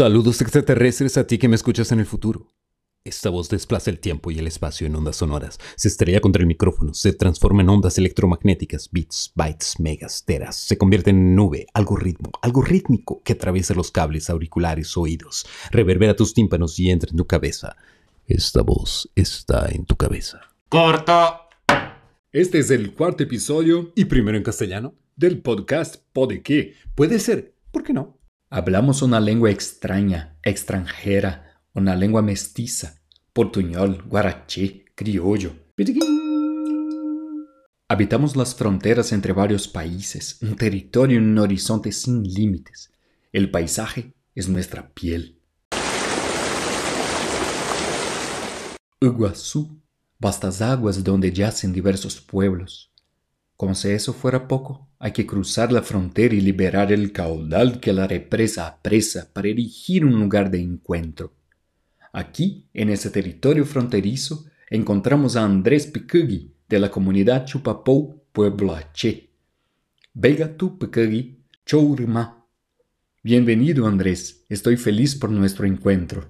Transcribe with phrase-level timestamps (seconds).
[0.00, 2.48] Saludos extraterrestres a ti que me escuchas en el futuro.
[3.04, 6.46] Esta voz desplaza el tiempo y el espacio en ondas sonoras, se estrella contra el
[6.46, 12.30] micrófono, se transforma en ondas electromagnéticas, bits, bytes, megas, teras, se convierte en nube, algoritmo,
[12.40, 17.26] algo rítmico que atraviesa los cables, auriculares, oídos, reverbera tus tímpanos y entra en tu
[17.26, 17.76] cabeza.
[18.26, 20.40] Esta voz está en tu cabeza.
[20.70, 21.12] ¡Corto!
[22.32, 26.72] Este es el cuarto episodio y primero en castellano del podcast ¿Puede qué?
[26.94, 28.19] Puede ser, ¿por qué no?
[28.52, 33.00] Hablamos una lengua extraña, extranjera, una lengua mestiza,
[33.32, 35.52] portuñol, guaraché, criollo.
[37.86, 42.90] Habitamos las fronteras entre varios países, un territorio en un horizonte sin límites.
[43.30, 45.40] El paisaje es nuestra piel.
[49.00, 49.80] Iguazú,
[50.18, 52.92] vastas aguas donde yacen diversos pueblos.
[53.56, 57.94] Como si eso fuera poco, hay que cruzar la frontera y liberar el caudal que
[57.94, 61.32] la represa apresa para erigir un lugar de encuentro.
[62.12, 69.30] Aquí, en ese territorio fronterizo, encontramos a Andrés Picugui, de la comunidad Chupapou, Pueblo H.
[70.12, 72.44] Vega tu Picugui, Chourma.
[73.22, 74.44] Bienvenido, Andrés.
[74.50, 76.26] Estoy feliz por nuestro encuentro.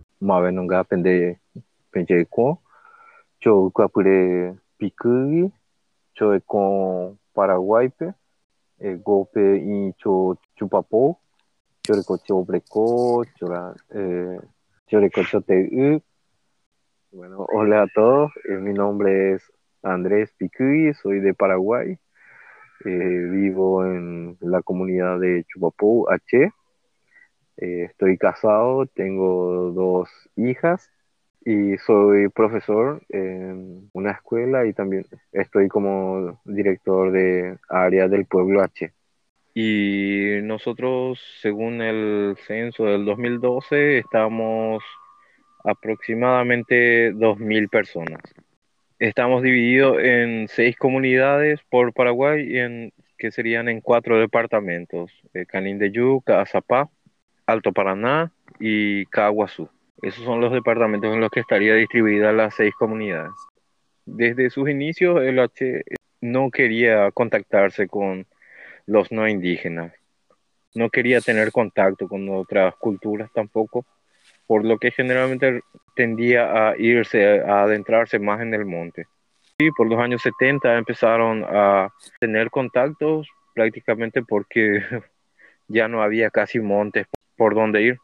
[8.81, 11.21] Nunga pende Picugui, con Paraguay, eh, golpe y cho chupapó,
[11.83, 14.39] chorecocho breco, chora, eh,
[14.87, 16.03] chorecocho te
[17.13, 21.99] Bueno, hola a todos, eh, mi nombre es Andrés Picuy, soy de Paraguay,
[22.85, 26.53] eh, vivo en la comunidad de Chupapó, H.
[27.57, 30.89] estoy casado, tengo dos hijas
[31.45, 38.63] y soy profesor en una escuela y también estoy como director de área del pueblo
[38.63, 38.93] H.
[39.55, 44.83] Y nosotros, según el censo del 2012, estamos
[45.65, 48.21] aproximadamente 2.000 personas.
[48.99, 56.23] Estamos divididos en seis comunidades por Paraguay, en, que serían en cuatro departamentos, eh, Canindeyú,
[56.27, 56.91] Azapá,
[57.47, 58.31] Alto Paraná
[58.61, 59.69] y Caguazú.
[60.03, 63.33] Esos son los departamentos en los que estaría distribuida las seis comunidades.
[64.07, 65.83] Desde sus inicios, el H
[66.23, 68.27] no quería contactarse con
[68.87, 69.93] los no indígenas.
[70.75, 73.85] No quería tener contacto con otras culturas tampoco,
[74.47, 75.61] por lo que generalmente
[75.95, 79.07] tendía a irse, a adentrarse más en el monte.
[79.59, 84.83] Y por los años 70 empezaron a tener contactos prácticamente porque
[85.69, 87.07] ya no había casi montes
[87.37, 87.99] por donde ir.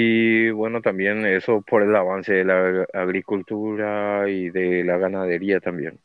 [0.00, 5.98] Y bueno, también eso por el avance de la agricultura y de la ganadería también.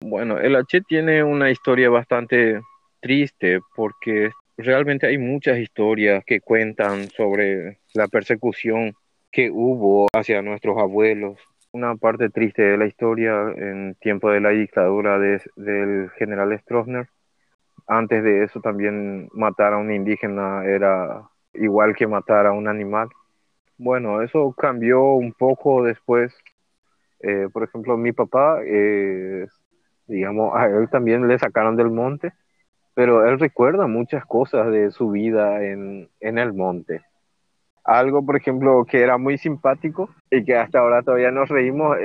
[0.00, 2.60] Bueno, el H tiene una historia bastante
[3.00, 8.94] triste porque realmente hay muchas historias que cuentan sobre la persecución
[9.30, 11.38] que hubo hacia nuestros abuelos.
[11.70, 17.06] Una parte triste de la historia en tiempo de la dictadura del general Stroessner.
[17.86, 21.22] Antes de eso también matar a un indígena era
[21.54, 23.08] igual que matar a un animal.
[23.78, 26.34] Bueno, eso cambió un poco después.
[27.20, 29.46] Eh, por ejemplo, mi papá, eh,
[30.06, 32.32] digamos, a él también le sacaron del monte,
[32.94, 37.02] pero él recuerda muchas cosas de su vida en, en el monte.
[37.84, 41.96] Algo, por ejemplo, que era muy simpático y que hasta ahora todavía nos reímos,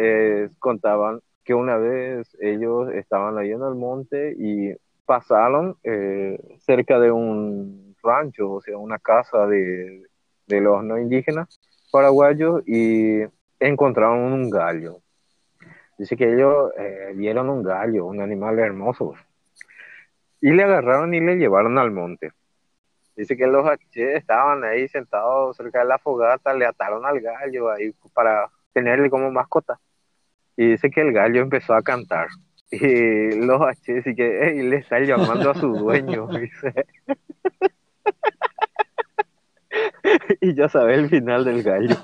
[0.59, 4.73] contaban que una vez ellos estaban ahí en el monte y
[5.05, 10.03] pasaron eh, cerca de un rancho, o sea, una casa de,
[10.51, 11.59] de los no indígenas
[11.91, 13.21] paraguayos y
[13.59, 14.99] encontraron un gallo.
[15.97, 19.13] Dice que ellos eh, vieron un gallo, un animal hermoso,
[20.39, 22.31] y le agarraron y le llevaron al monte.
[23.15, 27.69] Dice que los H estaban ahí sentados cerca de la fogata, le ataron al gallo
[27.69, 29.79] ahí para tenerle como mascota.
[30.57, 32.29] Y dice que el gallo empezó a cantar.
[32.71, 36.27] Y los H dice que le están llamando a su dueño.
[36.39, 36.85] Dice.
[40.41, 41.95] y ya sabe el final del gallo.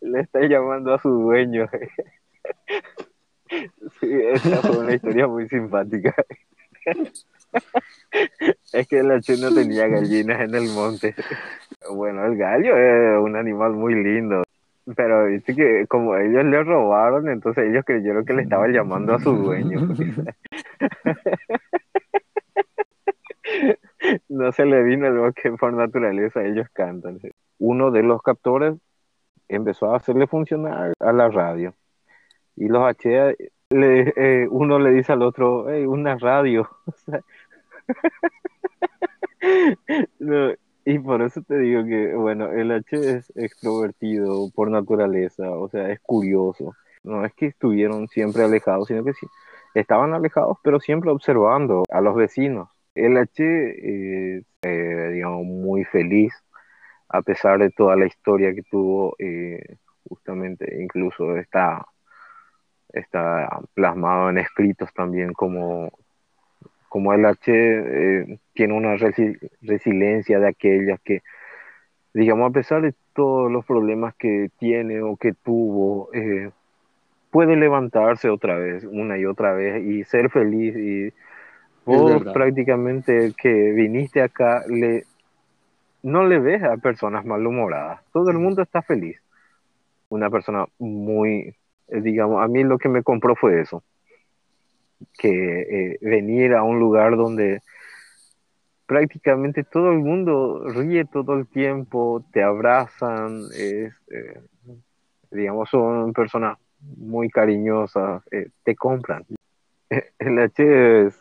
[0.00, 1.68] Le está llamando a su dueño.
[3.98, 6.14] Sí, esa fue una historia muy simpática.
[8.72, 11.16] Es que la china tenía gallinas en el monte.
[11.92, 14.44] Bueno, el gallo es un animal muy lindo.
[14.96, 19.18] Pero dice que como ellos le robaron, entonces ellos creyeron que le estaban llamando a
[19.18, 19.88] su dueño
[24.40, 27.20] no se le vino algo que por naturaleza ellos cantan.
[27.58, 28.74] Uno de los captores
[29.48, 31.74] empezó a hacerle funcionar a la radio.
[32.56, 33.36] Y los H,
[33.70, 36.68] le, eh, uno le dice al otro, hey, una radio.
[41.04, 46.00] por eso te digo que, bueno, el H es extrovertido por naturaleza, o sea, es
[46.00, 46.74] curioso.
[47.02, 49.26] No es que estuvieron siempre alejados, sino que sí,
[49.74, 52.68] estaban alejados, pero siempre observando a los vecinos.
[52.94, 56.32] El H es, eh, digamos, muy feliz,
[57.08, 59.76] a pesar de toda la historia que tuvo, eh,
[60.08, 61.86] justamente, incluso está,
[62.92, 65.90] está plasmado en escritos también como,
[66.88, 68.96] como el H eh, tiene una
[69.62, 71.22] resiliencia de aquellas que,
[72.14, 76.50] digamos, a pesar de todos los problemas que tiene o que tuvo, eh,
[77.30, 80.76] puede levantarse otra vez, una y otra vez, y ser feliz.
[80.76, 81.12] Y
[81.84, 85.04] vos prácticamente que viniste acá, le,
[86.02, 88.00] no le ves a personas malhumoradas.
[88.12, 89.20] Todo el mundo está feliz.
[90.08, 91.54] Una persona muy,
[91.88, 93.82] eh, digamos, a mí lo que me compró fue eso
[95.18, 97.60] que eh, venir a un lugar donde
[98.86, 104.40] prácticamente todo el mundo ríe todo el tiempo, te abrazan, es, eh,
[105.30, 106.58] digamos, son personas
[106.96, 109.24] muy cariñosas, eh, te compran.
[110.18, 111.20] El H es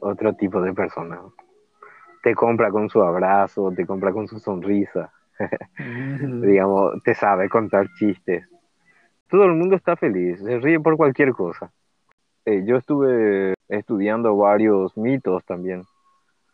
[0.00, 1.20] otro tipo de persona.
[2.22, 5.12] Te compra con su abrazo, te compra con su sonrisa.
[6.42, 8.48] digamos, te sabe contar chistes.
[9.28, 11.72] Todo el mundo está feliz, se ríe por cualquier cosa.
[12.44, 15.82] Eh, yo estuve estudiando varios mitos también.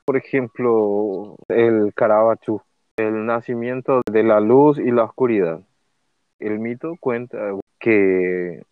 [0.04, 2.62] Por ejemplo, el Caravachu,
[2.96, 5.60] el nacimiento de la luz y la oscuridad.
[6.38, 7.38] El mito cuenta
[7.78, 8.62] que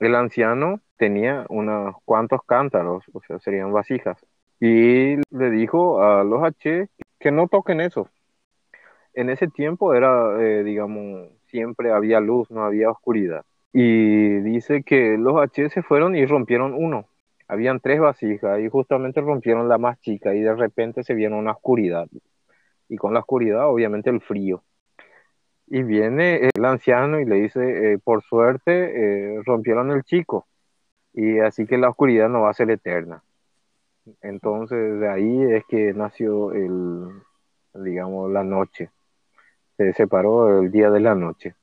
[0.00, 4.18] el anciano tenía unos cuantos cántaros, o sea, serían vasijas,
[4.60, 6.88] y le dijo a los H
[7.18, 8.08] que no toquen eso.
[9.14, 13.44] En ese tiempo era, eh, digamos, siempre había luz, no había oscuridad.
[13.72, 17.06] Y dice que los H se fueron y rompieron uno.
[17.48, 21.52] Habían tres vasijas y justamente rompieron la más chica y de repente se vieron una
[21.52, 22.06] oscuridad.
[22.88, 24.62] Y con la oscuridad, obviamente, el frío.
[25.70, 30.48] Y viene el anciano y le dice, eh, por suerte, eh, rompieron el chico.
[31.12, 33.22] Y así que la oscuridad no va a ser eterna.
[34.20, 37.08] Entonces, de ahí es que nació el,
[37.74, 38.90] digamos, la noche.
[39.76, 41.54] Se separó el día de la noche.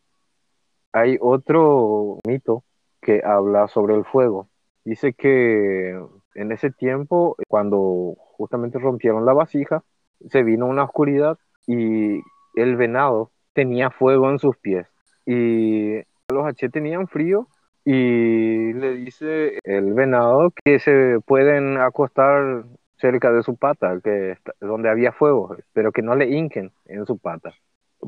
[0.94, 2.63] Hay otro mito
[3.01, 4.48] que habla sobre el fuego.
[4.86, 6.00] Dice que
[6.36, 9.83] en ese tiempo, cuando justamente rompieron la vasija,
[10.30, 11.38] se vino una oscuridad
[11.68, 12.21] y
[12.56, 14.86] el venado tenía fuego en sus pies.
[15.25, 15.95] Y
[16.30, 17.48] los H tenían frío
[17.83, 22.65] y le dice el venado que se pueden acostar
[22.98, 27.18] cerca de su pata, que donde había fuego, pero que no le hinquen en su
[27.18, 27.56] pata,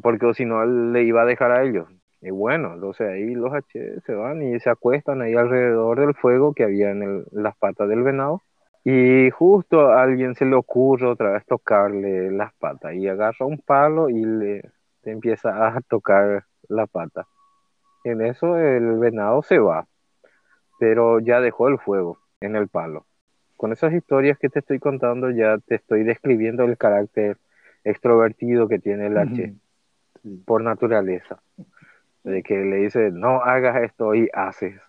[0.03, 1.87] porque si no le iba a dejar a ellos.
[2.21, 6.53] Y bueno, entonces ahí los H se van y se acuestan ahí alrededor del fuego
[6.53, 8.43] que había en, las patas del venado.
[8.83, 13.57] Y justo a alguien se le ocurre otra vez tocarle las patas y agarra un
[13.57, 14.61] palo y le,
[15.03, 17.27] empieza a tocar la pata.
[18.03, 19.87] En eso el venado se va,
[20.79, 23.05] pero ya dejó el fuego en el palo.
[23.57, 27.37] Con esas historias que te estoy contando ya te estoy describiendo el carácter
[27.83, 29.53] extrovertido que tiene el H
[30.45, 31.41] por naturaleza
[32.23, 34.79] de que le dice, no hagas esto y haces,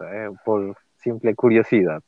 [0.44, 2.02] por simple curiosidad.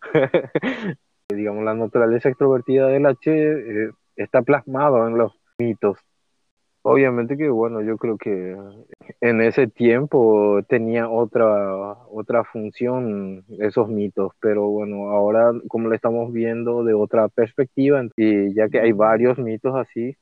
[1.28, 5.98] Digamos, la naturaleza extrovertida del H eh, está plasmado en los mitos.
[6.82, 8.56] Obviamente que, bueno, yo creo que
[9.20, 16.32] en ese tiempo tenía otra, otra función esos mitos, pero bueno, ahora como lo estamos
[16.32, 20.16] viendo de otra perspectiva, y ya que hay varios mitos así,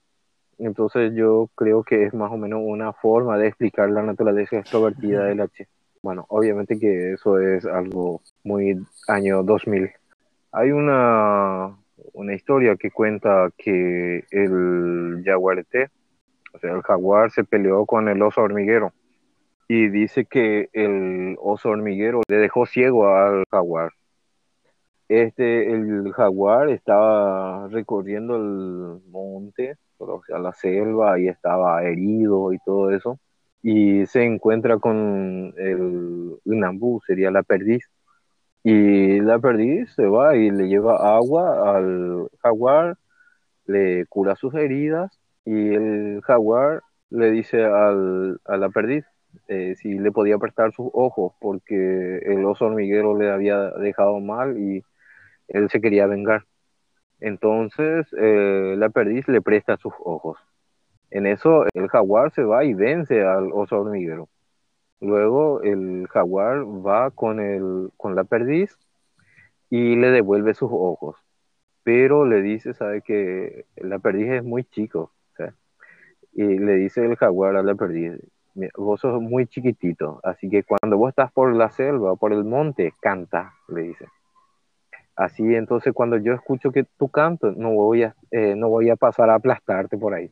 [0.58, 5.24] entonces yo creo que es más o menos una forma de explicar la naturaleza extrovertida
[5.24, 5.68] del H.
[6.02, 9.90] Bueno, obviamente que eso es algo muy año 2000.
[10.52, 11.76] Hay una,
[12.12, 15.90] una historia que cuenta que el jaguarete,
[16.62, 18.92] el jaguar se peleó con el oso hormiguero
[19.68, 23.92] y dice que el oso hormiguero le dejó ciego al jaguar.
[25.08, 32.58] Este, el jaguar estaba recorriendo el monte o sea, la selva y estaba herido y
[32.64, 33.18] todo eso.
[33.62, 37.84] Y se encuentra con el Unambú, sería la perdiz.
[38.62, 42.96] Y la perdiz se va y le lleva agua al jaguar,
[43.66, 45.17] le cura sus heridas
[45.48, 49.06] y el jaguar le dice al, a la perdiz
[49.48, 54.58] eh, si le podía prestar sus ojos porque el oso hormiguero le había dejado mal
[54.58, 54.84] y
[55.48, 56.44] él se quería vengar.
[57.20, 60.38] Entonces eh, la perdiz le presta sus ojos.
[61.10, 64.28] En eso el jaguar se va y vence al oso hormiguero.
[65.00, 68.76] Luego el jaguar va con, el, con la perdiz
[69.70, 71.16] y le devuelve sus ojos.
[71.84, 75.12] Pero le dice, sabe que la perdiz es muy chico.
[76.38, 78.12] Y le dice el jaguar a la perdiz,
[78.76, 82.44] vos sos muy chiquitito, así que cuando vos estás por la selva o por el
[82.44, 84.06] monte, canta, le dice.
[85.16, 88.94] Así entonces cuando yo escucho que tú cantas, no voy a, eh, no voy a
[88.94, 90.30] pasar a aplastarte por ahí.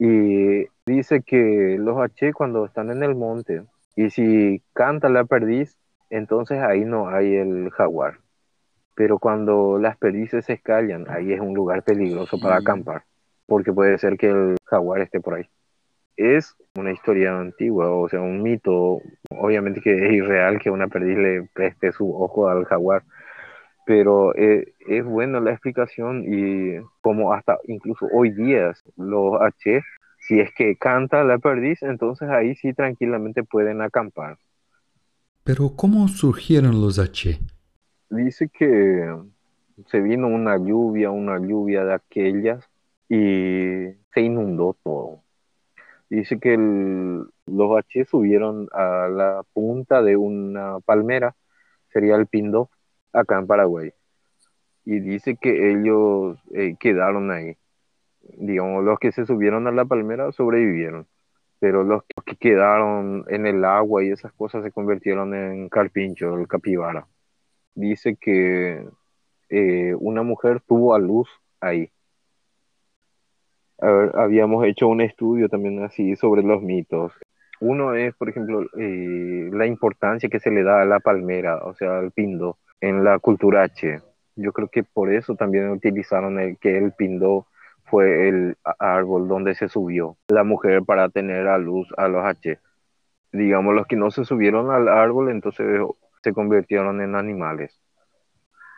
[0.00, 3.62] Y dice que los H cuando están en el monte,
[3.94, 5.76] y si canta la perdiz,
[6.10, 8.18] entonces ahí no hay el jaguar.
[8.96, 13.04] Pero cuando las perdices se escallan, ahí es un lugar peligroso para acampar,
[13.50, 15.44] porque puede ser que el jaguar esté por ahí.
[16.16, 21.18] Es una historia antigua, o sea, un mito, obviamente que es irreal que una perdiz
[21.18, 23.02] le preste su ojo al jaguar,
[23.84, 29.82] pero eh, es buena la explicación y como hasta incluso hoy día los H,
[30.20, 34.38] si es que canta la perdiz, entonces ahí sí tranquilamente pueden acampar.
[35.42, 37.40] Pero ¿cómo surgieron los H?
[38.10, 39.12] Dice que
[39.86, 42.69] se vino una lluvia, una lluvia de aquellas
[43.10, 45.22] y se inundó todo.
[46.08, 51.36] Dice que los H subieron a la punta de una palmera,
[51.92, 52.70] sería el Pindo,
[53.12, 53.92] acá en Paraguay.
[54.84, 57.56] Y dice que ellos eh, quedaron ahí.
[58.22, 61.06] Digamos, los que se subieron a la palmera sobrevivieron
[61.60, 66.48] pero los que quedaron en el agua y esas cosas se convirtieron en carpincho, el
[66.48, 67.06] capibara.
[67.74, 68.88] Dice que
[69.50, 71.28] eh, una mujer tuvo a luz
[71.60, 71.90] ahí.
[73.80, 77.12] Habíamos hecho un estudio también así sobre los mitos.
[77.60, 81.74] Uno es, por ejemplo, eh, la importancia que se le da a la palmera, o
[81.74, 84.00] sea, al pindo, en la cultura H.
[84.36, 87.46] Yo creo que por eso también utilizaron el, que el pindo
[87.84, 92.58] fue el árbol donde se subió la mujer para tener a luz a los H.
[93.32, 95.66] Digamos, los que no se subieron al árbol, entonces
[96.22, 97.78] se convirtieron en animales.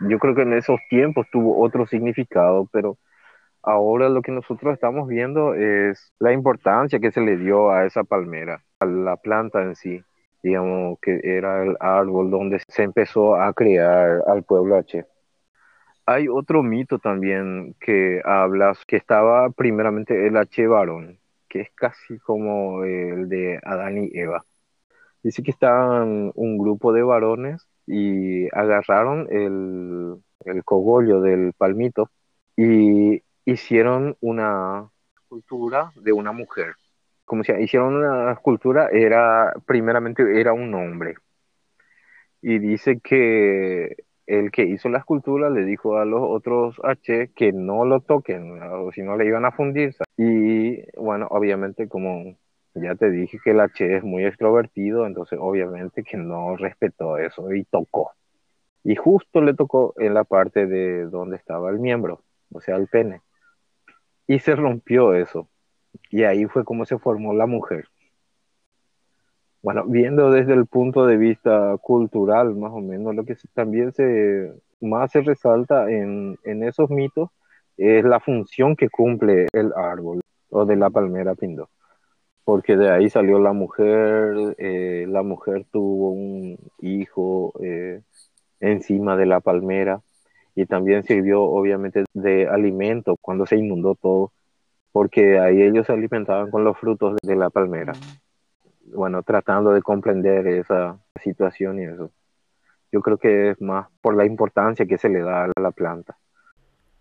[0.00, 2.98] Yo creo que en esos tiempos tuvo otro significado, pero
[3.62, 8.04] ahora lo que nosotros estamos viendo es la importancia que se le dio a esa
[8.04, 10.02] palmera, a la planta en sí,
[10.42, 15.06] digamos que era el árbol donde se empezó a crear al pueblo H.
[16.06, 22.18] Hay otro mito también que habla, que estaba primeramente el H varón, que es casi
[22.18, 24.44] como el de Adán y Eva.
[25.22, 32.10] Dice que estaban un grupo de varones y agarraron el, el cogollo del palmito
[32.56, 36.74] y hicieron una escultura de una mujer.
[37.24, 41.14] Como si hicieron una escultura, era primeramente era un hombre.
[42.40, 43.96] Y dice que
[44.26, 48.62] el que hizo la escultura le dijo a los otros H que no lo toquen,
[48.62, 50.04] o si no le iban a fundirse.
[50.16, 52.36] Y bueno, obviamente como
[52.74, 57.52] ya te dije que el H es muy extrovertido, entonces obviamente que no respetó eso
[57.52, 58.12] y tocó.
[58.84, 62.22] Y justo le tocó en la parte de donde estaba el miembro,
[62.52, 63.20] o sea, el pene.
[64.26, 65.48] Y se rompió eso.
[66.10, 67.88] Y ahí fue como se formó la mujer.
[69.62, 74.52] Bueno, viendo desde el punto de vista cultural, más o menos, lo que también se
[74.80, 77.30] más se resalta en, esos mitos
[77.76, 81.68] es la función que cumple el árbol o de la palmera pindo.
[82.44, 88.02] Porque de ahí salió la mujer, eh, la mujer tuvo un hijo eh,
[88.60, 90.02] encima de la palmera
[90.54, 94.32] y también sirvió obviamente de alimento cuando se inundó todo,
[94.92, 97.92] porque ahí ellos se alimentaban con los frutos de la palmera
[98.94, 102.10] bueno, tratando de comprender esa situación y eso.
[102.90, 106.16] Yo creo que es más por la importancia que se le da a la planta.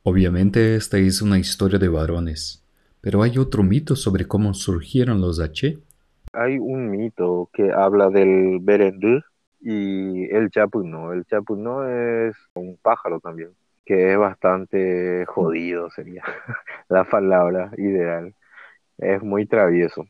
[0.04, 2.66] Obviamente esta es una historia de varones,
[3.02, 5.78] pero hay otro mito sobre cómo surgieron los H.
[6.34, 9.22] Hay un mito que habla del berendú
[9.62, 11.14] y el chapuno.
[11.14, 13.52] El chapuno es un pájaro también,
[13.86, 16.24] que es bastante jodido, sería
[16.90, 18.34] la palabra ideal.
[18.98, 20.06] Es muy travieso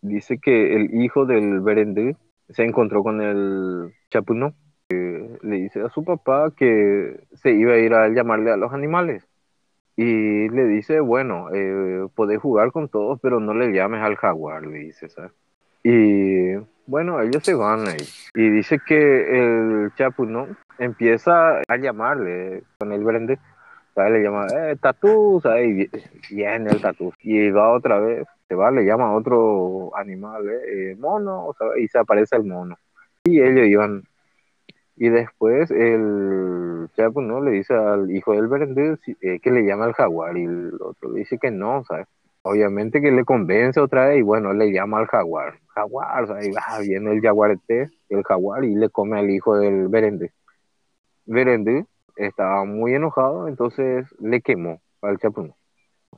[0.00, 2.16] dice que el hijo del Berendé
[2.48, 4.54] se encontró con el Chapuno.
[4.90, 9.26] le dice a su papá que se iba a ir a llamarle a los animales.
[9.96, 14.64] Y le dice, bueno, eh, podés jugar con todos, pero no le llames al jaguar,
[14.64, 15.32] le dice, ¿sabes?
[15.82, 16.54] Y
[16.88, 17.98] bueno, ellos se van ahí.
[18.34, 18.96] Y dice que
[19.38, 23.38] el Chapuno empieza a llamarle con el Berendé.
[23.94, 25.90] Le llama, eh, tatú, Y
[26.34, 27.12] viene el tatú.
[27.20, 31.86] Y va otra vez se va, le llama a otro animal, eh, eh mono, y
[31.88, 32.76] se aparece el mono.
[33.24, 34.04] Y ellos iban.
[34.96, 39.84] Y después el Chapo no le dice al hijo del Berendé eh, que le llama
[39.84, 42.06] al jaguar y el otro dice que no, ¿sabes?
[42.42, 45.58] Obviamente que le convence otra vez y bueno, le llama al jaguar.
[45.68, 46.26] Jaguar.
[46.42, 50.32] Y va, viene el jaguarete, el jaguar, y le come al hijo del Berendé.
[51.26, 55.58] Berendé estaba muy enojado, entonces le quemó al Chapuno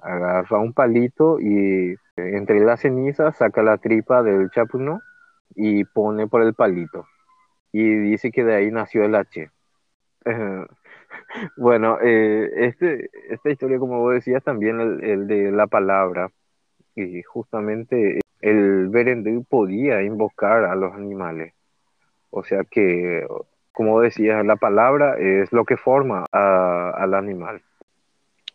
[0.03, 5.01] agarra un palito y entre la ceniza saca la tripa del chapuno
[5.55, 7.07] y pone por el palito.
[7.73, 9.51] Y dice que de ahí nació el H.
[11.57, 16.31] bueno, eh, este, esta historia, como vos decías, también el, de la palabra.
[16.95, 21.55] Y justamente el Berendú podía invocar a los animales.
[22.31, 23.27] O sea que,
[23.73, 27.63] como decías, la palabra es lo que forma al animal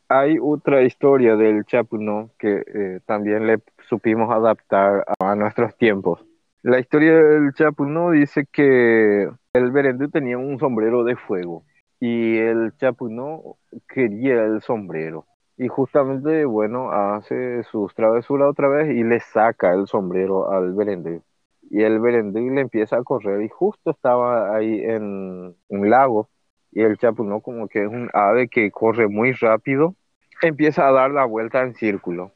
[0.10, 6.24] hay otra historia del Chapuno que eh, también le supimos adaptar a, nuestros tiempos.
[6.62, 11.63] La historia del Chapuno dice que el Berendú tenía un sombrero de fuego
[12.00, 15.25] y el Chapuno quería el sombrero.
[15.58, 21.22] Y justamente, bueno, hace sus travesuras otra vez y le saca el sombrero al Berendú.
[21.70, 26.30] Y el Berendú le empieza a correr y justo estaba ahí en un lago
[26.75, 29.96] y el chapuno como que es un ave que corre muy rápido,
[30.42, 32.32] empieza a dar la vuelta en círculo.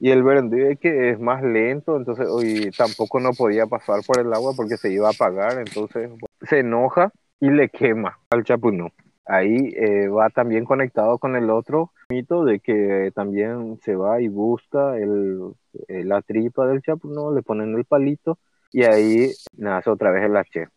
[0.00, 4.32] Y el verde que es más lento, entonces hoy tampoco no podía pasar por el
[4.34, 6.10] agua porque se iba a apagar, entonces
[6.42, 8.90] se enoja y le quema al chapuno.
[9.26, 14.28] Ahí eh, va también conectado con el otro mito de que también se va y
[14.28, 15.54] busca el,
[15.88, 18.38] eh, la tripa del chapuno, le ponen el palito
[18.70, 20.68] y ahí nace otra vez el H.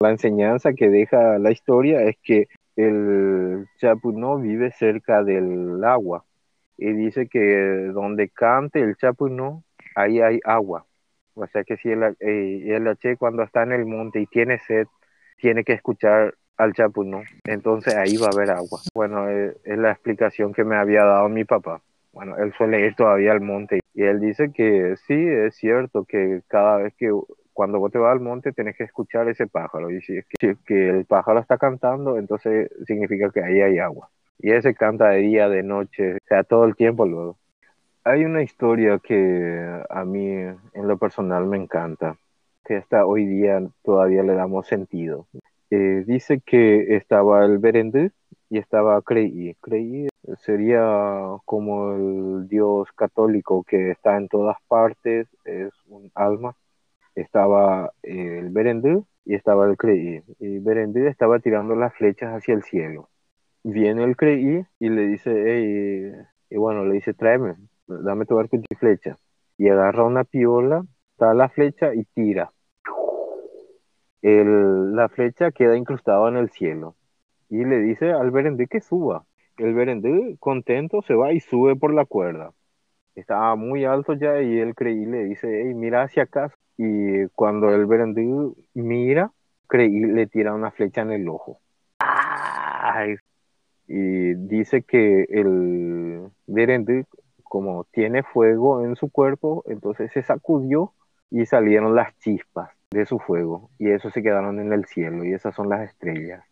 [0.00, 6.24] La enseñanza que deja la historia es que el chapuno vive cerca del agua
[6.76, 9.62] y dice que donde cante el chapuno,
[9.94, 10.86] ahí hay agua.
[11.34, 14.58] O sea que si el, eh, el H cuando está en el monte y tiene
[14.58, 14.86] sed,
[15.38, 18.80] tiene que escuchar al chapuno, entonces ahí va a haber agua.
[18.94, 21.80] Bueno, eh, es la explicación que me había dado mi papá.
[22.12, 26.42] Bueno, él suele ir todavía al monte y él dice que sí, es cierto que
[26.48, 27.10] cada vez que
[27.52, 30.26] cuando vos te vas al monte tenés que escuchar ese pájaro y si es
[30.66, 34.10] que, el pájaro está cantando, entonces significa que ahí hay agua.
[34.38, 37.38] Y ese canta de día, de noche, o sea, todo el tiempo luego.
[38.04, 42.16] Hay una historia que a mí en lo personal me encanta,
[42.64, 45.26] que hasta hoy día todavía le damos sentido.
[46.06, 48.10] Dice que estaba el Berendú
[48.50, 49.54] y estaba Creí.
[49.60, 50.08] Creí
[50.44, 50.82] sería
[51.44, 56.54] como el Dios católico que está en todas partes, es un alma
[57.14, 60.22] estaba el Berendú y estaba el Creí.
[60.38, 63.08] Y Berendú estaba tirando las flechas hacia el cielo.
[63.64, 67.56] Viene el Creí y le dice, y bueno, le dice, tráeme,
[67.86, 69.18] dame tu arco y flecha.
[69.58, 70.84] Y agarra una piola,
[71.18, 72.50] da la flecha y tira.
[74.22, 76.94] El, la flecha queda incrustada en el cielo.
[77.50, 79.24] Y le dice al Berendú que suba.
[79.58, 82.52] El Berendú, contento, se va y sube por la cuerda.
[83.14, 87.74] Estaba muy alto ya y el Creí le dice, hey, mira hacia acá, y cuando
[87.74, 89.32] el Berendú mira,
[89.66, 91.60] creí le tira una flecha en el ojo.
[93.86, 97.04] Y dice que el Berendú,
[97.42, 100.92] como tiene fuego en su cuerpo, entonces se sacudió
[101.30, 105.32] y salieron las chispas de su fuego y eso se quedaron en el cielo y
[105.32, 106.44] esas son las estrellas.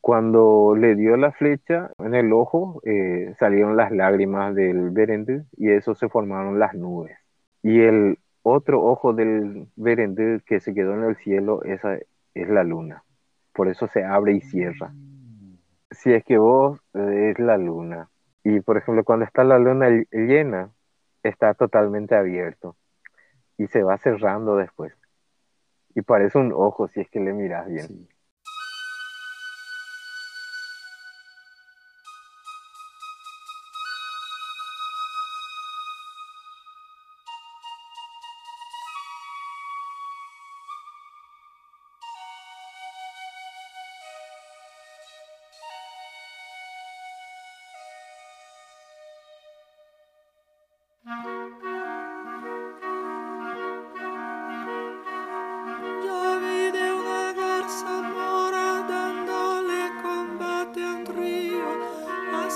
[0.00, 5.70] Cuando le dio la flecha en el ojo, eh, salieron las lágrimas del Berendú y
[5.70, 7.18] eso se formaron las nubes.
[7.62, 11.98] Y el otro ojo del Berendú que se quedó en el cielo, esa
[12.34, 13.02] es la luna.
[13.52, 14.92] Por eso se abre y cierra.
[15.90, 18.08] Si es que vos es la luna.
[18.44, 20.70] Y por ejemplo, cuando está la luna llena,
[21.22, 22.76] está totalmente abierto.
[23.58, 24.92] Y se va cerrando después.
[25.98, 28.08] Y parece un ojo si es que le miras bien.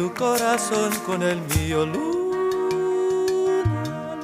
[0.00, 2.16] Tu corazón con el mío, luna,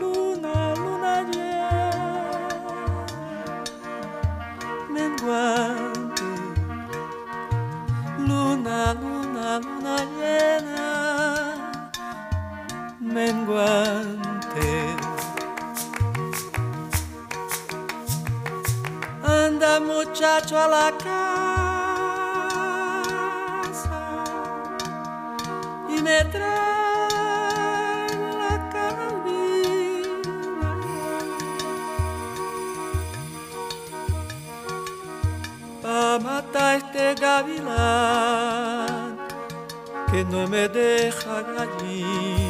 [0.00, 1.90] luna, luna llena.
[4.88, 6.22] Menguante,
[8.26, 10.88] luna, luna, luna llena
[12.98, 14.68] menguante.
[19.22, 21.55] Anda muchacho a la casa
[26.06, 28.06] me trae
[28.40, 30.32] la carabina
[35.82, 39.04] pa matar este gavilán
[40.10, 42.45] que no me deja gallina.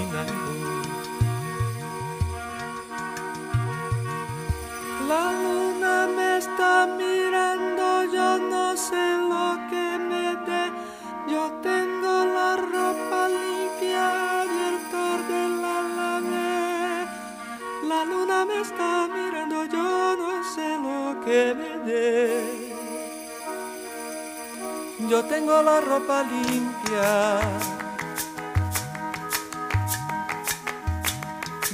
[25.08, 27.40] Yo tengo la ropa limpia.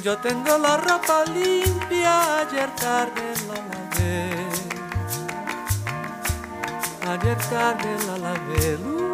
[0.03, 4.31] Yo tengo la ropa limpia, ayer tarde la lavé.
[7.09, 9.12] Ayer tarde la lavé.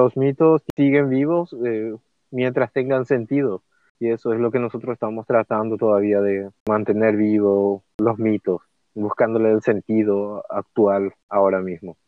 [0.00, 1.94] Los mitos siguen vivos eh,
[2.30, 3.62] mientras tengan sentido.
[3.98, 8.62] Y eso es lo que nosotros estamos tratando todavía de mantener vivos los mitos,
[8.94, 11.98] buscándole el sentido actual ahora mismo.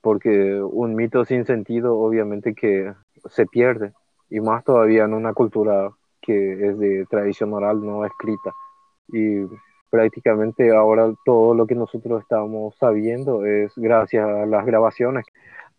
[0.00, 2.94] Porque un mito sin sentido obviamente que
[3.28, 3.92] se pierde,
[4.30, 5.90] y más todavía en una cultura
[6.22, 8.52] que es de tradición oral no escrita.
[9.08, 9.44] Y
[9.90, 15.26] prácticamente ahora todo lo que nosotros estamos sabiendo es gracias a las grabaciones.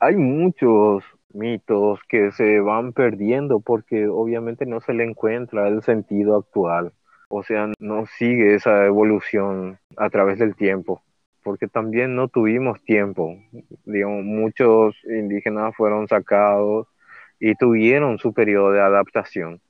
[0.02, 1.02] Hay muchos
[1.36, 6.94] mitos que se van perdiendo porque obviamente no se le encuentra el sentido actual.
[7.30, 11.04] O sea, no sigue esa evolución a través del tiempo,
[11.44, 13.36] porque también no tuvimos tiempo.
[13.86, 16.88] Muchos indígenas fueron sacados
[17.40, 19.62] y tuvieron su periodo de adaptación.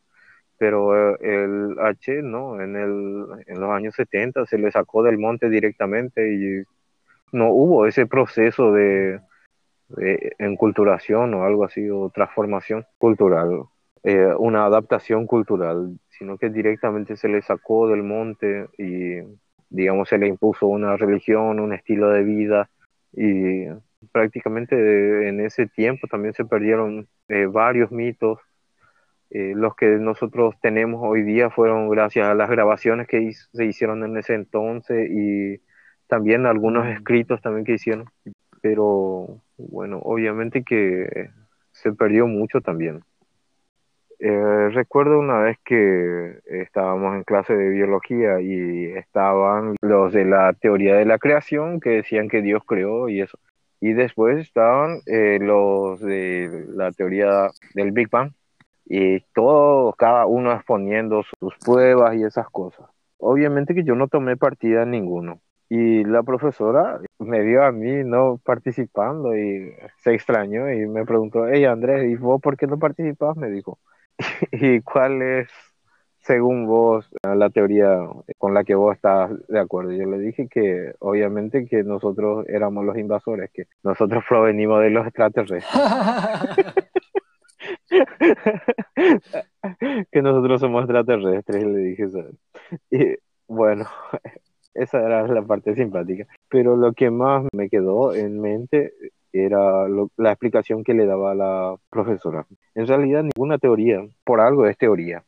[0.58, 5.50] Pero el H no, en, el, en los años 70 se le sacó del monte
[5.50, 6.64] directamente y
[7.34, 9.20] no hubo ese proceso de,
[9.90, 13.64] de enculturación o algo así, o transformación cultural,
[14.04, 19.22] eh, una adaptación cultural, sino que directamente se le sacó del monte y,
[19.70, 22.70] digamos, se le impuso una religión, un estilo de vida
[23.14, 23.66] y
[24.12, 28.40] prácticamente en ese tiempo también se perdieron eh, varios mitos.
[29.32, 34.04] Eh, los que nosotros tenemos hoy día fueron gracias a las grabaciones que se hicieron
[34.04, 35.62] en ese entonces y
[36.08, 38.06] también algunos escritos también que hicieron.
[38.66, 41.30] Pero bueno, obviamente que
[41.72, 43.04] se perdió mucho también.
[44.18, 50.54] Eh, recuerdo una vez que estábamos en clase de biología y estaban los de la
[50.54, 53.38] teoría de la creación que decían que Dios creó y eso.
[53.82, 58.32] Y después estaban eh, los de la teoría del Big Bang
[58.84, 62.90] y todos, cada uno exponiendo sus pruebas y esas cosas.
[63.20, 65.40] Obviamente que yo no tomé partida en ninguno.
[65.78, 71.50] Y la profesora me vio a mí no participando y se extrañó y me preguntó,
[71.50, 73.36] hey Andrés, ¿y vos por qué no participas?
[73.36, 73.78] Me dijo.
[74.54, 75.50] ¿Y cuál es,
[76.22, 78.00] según vos, la teoría
[78.38, 79.92] con la que vos estás de acuerdo?
[79.92, 85.06] Yo le dije que obviamente que nosotros éramos los invasores, que nosotros provenimos de los
[85.06, 85.66] extraterrestres.
[90.10, 92.24] que nosotros somos extraterrestres, le dije eso.
[92.90, 93.86] Y bueno,
[94.76, 96.28] esa era la parte simpática.
[96.50, 98.94] Pero lo que más me quedó en mente
[99.34, 102.46] era la explicación que le daba la profesora.
[102.76, 105.24] En realidad ninguna teoría, por algo es teoría,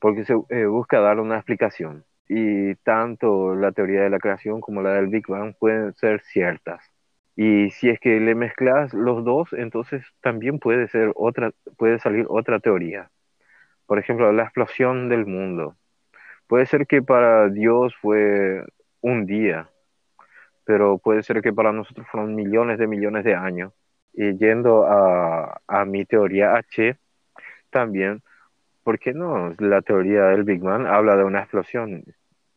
[0.00, 2.04] porque se eh, busca dar una explicación.
[2.28, 6.82] Y tanto la teoría de la creación como la del Big Bang pueden ser ciertas.
[7.36, 12.26] Y si es que le mezclas los dos, entonces también puede ser otra, puede salir
[12.28, 13.10] otra teoría.
[13.86, 15.76] Por ejemplo, la explosión del mundo.
[16.46, 18.64] Puede ser que para Dios fue
[19.02, 19.68] un día,
[20.64, 23.72] pero puede ser que para nosotros fueron millones de millones de años.
[24.14, 26.98] Y yendo a, a mi teoría H,
[27.70, 28.22] también,
[28.84, 29.54] ¿por qué no?
[29.58, 32.04] La teoría del Big Bang habla de una explosión.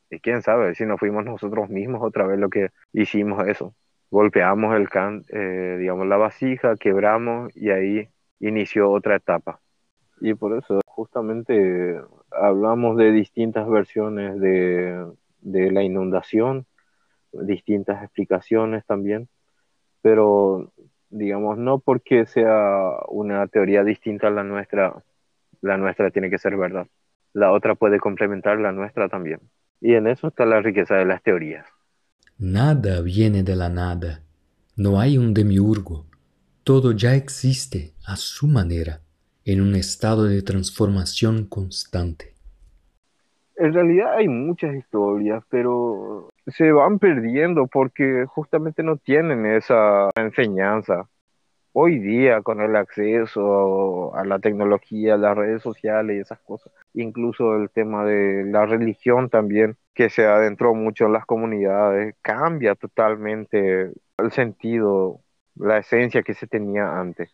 [0.10, 3.76] Y quién sabe si no fuimos nosotros mismos otra vez lo que hicimos eso.
[4.12, 9.62] Golpeamos el can, eh, digamos, la vasija, quebramos y ahí inició otra etapa.
[10.22, 12.00] Y por eso justamente
[12.32, 15.06] hablamos de distintas versiones de,
[15.46, 16.66] de la inundación,
[17.32, 19.30] distintas explicaciones también,
[20.02, 20.74] pero
[21.10, 25.04] digamos, no porque sea una teoría distinta a la nuestra,
[25.62, 26.88] la nuestra tiene que ser verdad.
[27.34, 29.40] La otra puede complementar la nuestra también.
[29.82, 31.66] Y en eso está la riqueza de las teorías.
[32.38, 34.24] Nada viene de la nada.
[34.76, 36.06] No hay un demiurgo.
[36.64, 39.02] Todo ya existe a su manera,
[39.44, 42.35] en un estado de transformación constante.
[43.58, 51.08] En realidad hay muchas historias, pero se van perdiendo porque justamente no tienen esa enseñanza.
[51.72, 57.56] Hoy día, con el acceso a la tecnología, las redes sociales y esas cosas, incluso
[57.56, 63.92] el tema de la religión también, que se adentró mucho en las comunidades, cambia totalmente
[64.18, 65.22] el sentido,
[65.56, 67.34] la esencia que se tenía antes.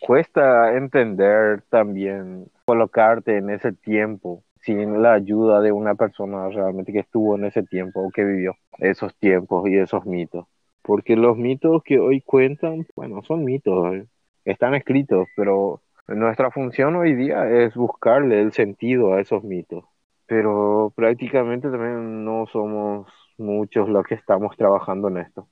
[0.00, 7.00] Cuesta entender también, colocarte en ese tiempo sin la ayuda de una persona realmente que
[7.00, 10.46] estuvo en ese tiempo o que vivió esos tiempos y esos mitos.
[10.82, 14.06] Porque los mitos que hoy cuentan, bueno, son mitos, eh,
[14.44, 19.84] están escritos, pero nuestra función hoy día es buscarle el sentido a esos mitos.
[20.26, 25.48] Pero prácticamente también no somos muchos los que estamos trabajando en esto.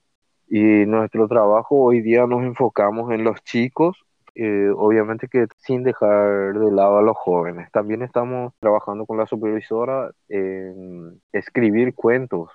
[0.49, 3.97] Y nuestro trabajo hoy día nos enfocamos en los chicos
[4.35, 7.71] eh, obviamente que sin dejar de lado a los jóvenes.
[7.73, 12.51] También estamos trabajando con la supervisora en escribir cuentos.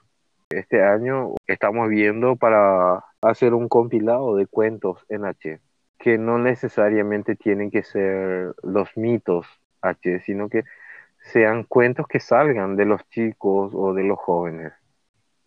[0.50, 5.60] Este año estamos viendo para hacer un compilado de cuentos en H,
[5.98, 9.48] que no necesariamente tienen que ser los mitos
[9.82, 10.64] H, sino que
[11.32, 14.74] sean cuentos que salgan de los chicos o de los jóvenes.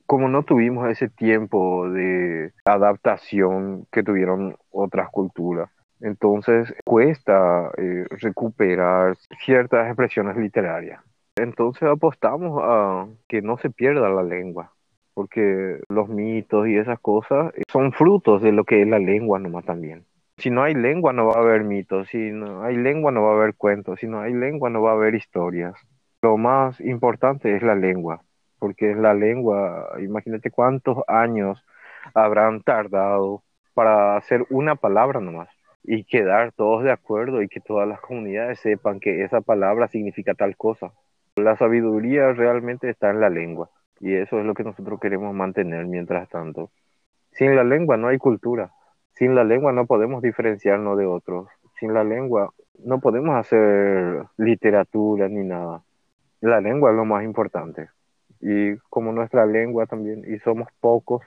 [0.06, 9.16] Como no tuvimos ese tiempo de adaptación que tuvieron otras culturas, entonces cuesta eh, recuperar
[9.44, 11.02] ciertas expresiones literarias.
[11.37, 14.72] Entonces apostamos a que no se pierda la lengua,
[15.14, 19.64] porque los mitos y esas cosas son frutos de lo que es la lengua nomás
[19.64, 20.04] también.
[20.37, 23.32] Si no hay lengua no va a haber mitos, si no hay lengua no va
[23.32, 25.74] a haber cuentos, si no hay lengua no va a haber historias.
[26.22, 28.22] Lo más importante es la lengua,
[28.58, 31.64] porque la lengua, imagínate cuántos años
[32.14, 33.42] habrán tardado
[33.74, 35.48] para hacer una palabra nomás
[35.82, 40.34] y quedar todos de acuerdo y que todas las comunidades sepan que esa palabra significa
[40.34, 40.92] tal cosa.
[41.36, 45.86] La sabiduría realmente está en la lengua y eso es lo que nosotros queremos mantener
[45.86, 46.70] mientras tanto.
[47.32, 48.72] Sin la lengua no hay cultura,
[49.14, 52.52] sin la lengua no podemos diferenciarnos de otros, sin la lengua
[52.84, 55.82] no podemos hacer literatura ni nada.
[56.40, 57.88] La lengua es lo más importante
[58.40, 61.22] y como nuestra lengua también y somos pocos,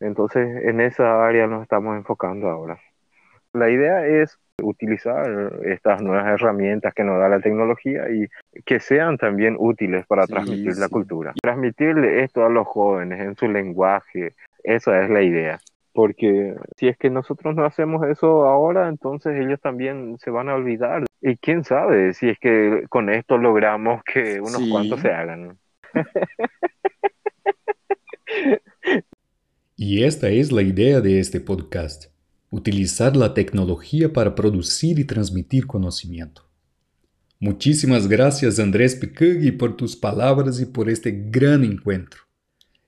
[0.00, 2.78] entonces en esa área nos estamos enfocando ahora.
[3.54, 8.26] La idea es utilizar estas nuevas herramientas que nos da la tecnología y
[8.64, 11.32] que sean también útiles para transmitir la cultura.
[11.40, 15.60] Transmitirle esto a los jóvenes en su lenguaje, esa es la idea.
[15.92, 20.56] Porque si es que nosotros no hacemos eso ahora, entonces ellos también se van a
[20.56, 21.04] olvidar.
[21.20, 25.58] Y quién sabe si es que con esto logramos que unos cuantos se hagan.
[29.76, 32.13] y esta es la idea de este podcast
[32.54, 36.48] utilizar la tecnología para producir y transmitir conocimiento.
[37.40, 42.20] Muchísimas gracias Andrés Picugui por tus palabras y por este gran encuentro.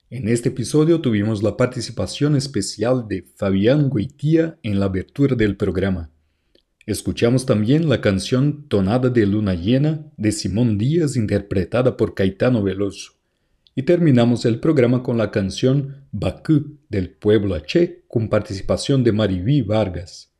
[0.09, 6.11] En este episodio tuvimos la participación especial de Fabián Goitía en la abertura del programa.
[6.87, 13.15] Escuchamos también la canción Tonada de Luna Llena de Simón Díaz interpretada por Caetano Veloso.
[13.75, 19.61] Y terminamos el programa con la canción Bakú del pueblo H con participación de Mariví
[19.61, 20.33] Vargas.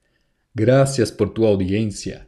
[0.55, 2.27] Gracias por tu audiencia.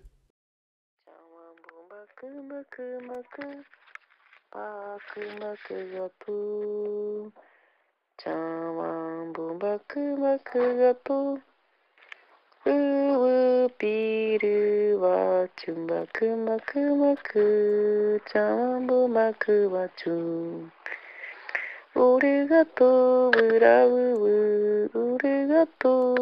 [21.99, 26.15] 오리가또 브라우우 오리가또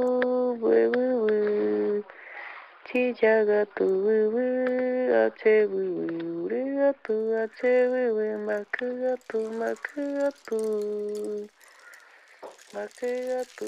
[0.58, 2.02] 브라우우
[2.88, 4.36] 지자가또 우우
[5.14, 10.50] 아체우우 오리가또 아체우우 마크가또 마크가또
[12.72, 13.60] 마크가또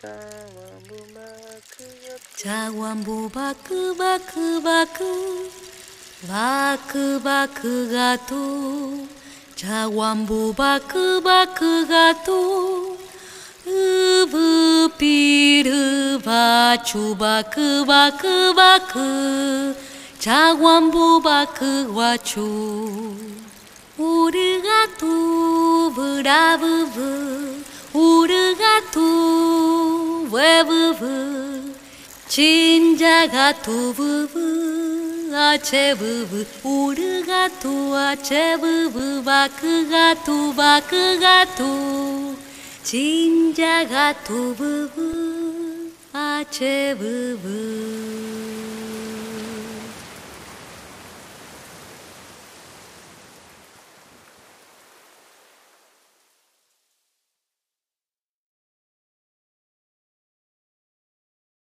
[0.00, 2.22] 자완부 마크가또.
[2.36, 5.50] 자완부 바크 바크 바크
[6.28, 9.17] 바크 바크가또.
[9.58, 11.26] 자완부 바크바크가도
[14.86, 18.16] 으브피르바 주바크바크바크.
[20.20, 22.38] 자완부 바크와추
[23.98, 29.00] 우르가투 브라브브 우르가투
[30.30, 31.74] 외브브.
[32.28, 33.58] 진자가투브브
[35.30, 41.64] がチェブブオルガトはチェブブバクガトバクガト
[42.82, 48.37] 神社がトブブアチェブブ